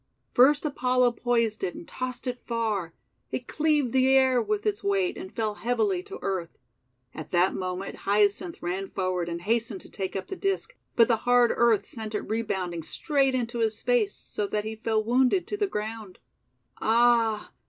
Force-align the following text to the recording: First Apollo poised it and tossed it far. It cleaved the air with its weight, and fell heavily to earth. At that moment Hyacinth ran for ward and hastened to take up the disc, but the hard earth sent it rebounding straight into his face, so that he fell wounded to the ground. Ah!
First 0.33 0.65
Apollo 0.65 1.11
poised 1.11 1.63
it 1.63 1.75
and 1.75 1.87
tossed 1.87 2.25
it 2.25 2.39
far. 2.39 2.95
It 3.29 3.45
cleaved 3.47 3.93
the 3.93 4.07
air 4.17 4.41
with 4.41 4.65
its 4.65 4.83
weight, 4.83 5.15
and 5.15 5.31
fell 5.31 5.53
heavily 5.53 6.01
to 6.01 6.17
earth. 6.23 6.57
At 7.13 7.29
that 7.29 7.53
moment 7.53 7.97
Hyacinth 7.97 8.63
ran 8.63 8.87
for 8.87 9.11
ward 9.11 9.29
and 9.29 9.43
hastened 9.43 9.81
to 9.81 9.89
take 9.91 10.15
up 10.15 10.25
the 10.25 10.35
disc, 10.35 10.75
but 10.95 11.07
the 11.07 11.17
hard 11.17 11.51
earth 11.55 11.85
sent 11.85 12.15
it 12.15 12.21
rebounding 12.21 12.81
straight 12.81 13.35
into 13.35 13.59
his 13.59 13.79
face, 13.79 14.15
so 14.15 14.47
that 14.47 14.65
he 14.65 14.75
fell 14.75 15.03
wounded 15.03 15.45
to 15.45 15.55
the 15.55 15.67
ground. 15.67 16.17
Ah! 16.79 17.51